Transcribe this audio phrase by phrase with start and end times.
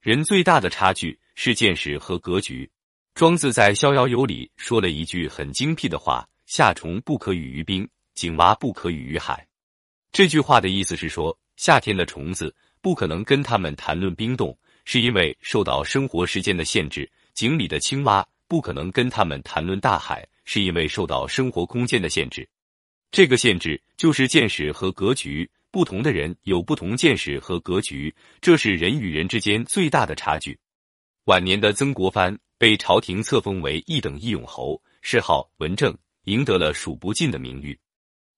[0.00, 2.68] 人最大的差距是见识和格局。
[3.14, 9.46] 庄子在《逍遥游》里说了一句很精辟的话：“夏虫不可语于冰，井蛙不可语于海。”
[10.10, 17.04] 这句话的意思是说，夏天的虫子不可能跟他们谈论冰冻，是因为受到生活时间的限制；
[17.34, 22.48] 井里的青蛙不可能跟他们谈论大海，是因为受到生活空间的限制。
[23.10, 25.50] 这个限制就是见识和格局。
[25.70, 30.58] 不同的人有不同见识和格局，这是人与人之间最大的差距。
[31.24, 37.78] 晚年的曾国藩被朝廷册封为一等义勇侯，谥号文正，赢得了数不尽的名誉。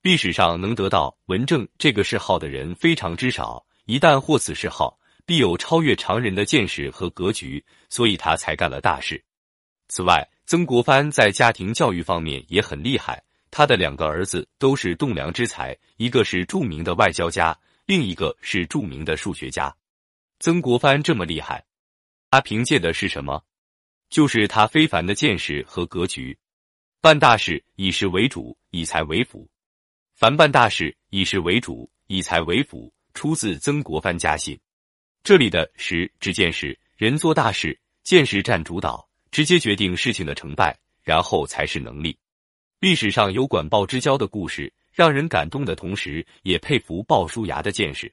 [0.00, 9.22] 历史上能得到文正这个谥号的人非常之少，一旦获此谥号，必有超越常人的见识和格局，所以他才干了大事。
[9.88, 13.22] 此外，曾国藩在家庭教育方面也很厉害。
[13.50, 19.74] 他的两个儿子都是栋梁之才，一个是著名的外交家，另一个是著名的数学家。
[20.38, 21.64] 曾国藩这么厉害，
[22.30, 23.42] 他凭借的是什么？
[24.10, 26.38] 就是他非凡的见识和格局。
[27.00, 29.48] 办大事以事为主，以财为辅。
[30.14, 34.56] 凡办大事以事为主，以财为辅，出自《曾国藩家信》。
[35.22, 42.18] 这里的“识”指见识，人做大事，见识占主导，直接决定事情的成败，然后才是能力。
[42.80, 48.12] 历史上有管鲍之交的故事，让人感动的同时，也佩服鲍叔牙的见识。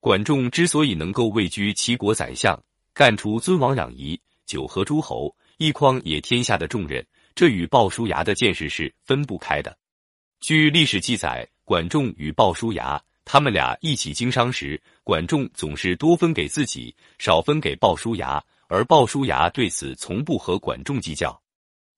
[0.00, 2.60] 管仲之所以能够位居齐国宰相，
[2.92, 9.78] 干出尊王攘夷、九合诸侯、一匡野天下的重任，这与鲍叔牙的见识是分不开的。
[10.40, 21.40] 据历史记载，管仲与鲍叔牙他们俩一起经商时，管仲总是多分给自己，少分给鲍叔牙，而鲍叔牙对此从不和管仲计较。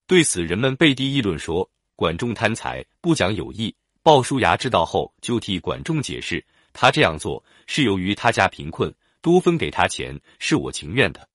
[0.06, 1.66] 对此，人们背地议论说。
[1.96, 3.74] 管仲贪财，不讲友谊。
[4.02, 8.92] 鲍叔牙知道后，就替管仲解释，他这样做是由于他家贫困，
[9.22, 11.26] 多分给他钱是我情愿的。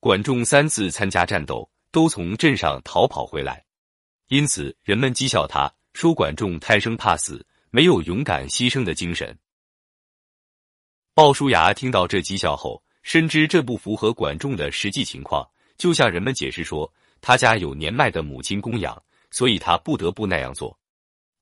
[0.00, 3.64] 管仲三次参加战斗，都从阵上逃跑回来，
[4.28, 9.38] 因此人们讥笑他，说管仲贪生怕死，没有勇敢牺牲的精神。
[11.14, 15.48] 鲍叔牙听到这讥笑后，深知这不符合管仲的实际情况，
[15.78, 16.92] 就向人们解释说。
[17.20, 20.78] 他家有年迈的母亲供养，所以他不得不那样做。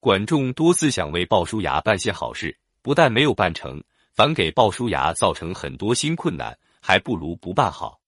[0.01, 3.83] 管仲多次想为鲍叔牙办些好事，不但没有办成，
[4.15, 8.01] 反给鲍叔牙造成很多新困难，还不如不办好。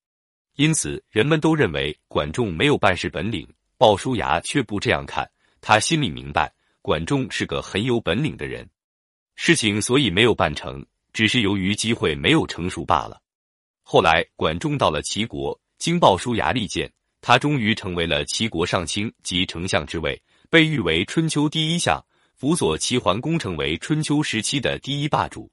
[0.57, 3.49] 因此，人们都认为管仲没有办事本领。
[3.79, 5.29] 鲍叔牙却不这样看，
[5.61, 6.53] 他心里明白，
[6.83, 8.69] 管仲是个很有本领的人。
[9.37, 13.21] 事情所以没有办成，只是由于机会没有成熟罢了。
[13.83, 16.93] 后来，管仲到了齐国，经鲍叔牙力荐。
[17.21, 22.03] 他终于成为了齐国上卿及丞相之位，被誉为春秋第一相，
[22.35, 25.51] 辅佐齐桓公成为春秋时期的第一霸主。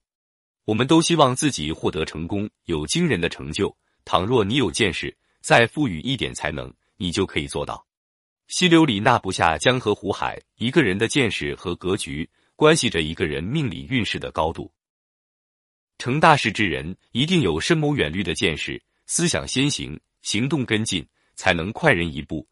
[0.65, 3.75] 我们都希望自己获得成功，有惊人的成就。
[4.05, 7.85] 倘若你有见识，再赋予一点才能，你就可以做到。
[8.47, 14.71] 溪流里纳不下江河湖海，一个人的见识和格局，关系着一个人命理运势的高度。
[15.97, 21.05] 成大事之人，一定有深谋远虑的见识，思想先行，行动跟进。
[21.37, 22.47] 才能快人一步，